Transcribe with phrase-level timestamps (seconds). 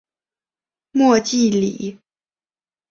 [0.93, 1.99] 莫济里。